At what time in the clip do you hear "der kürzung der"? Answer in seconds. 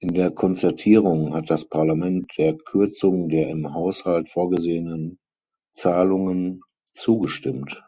2.36-3.48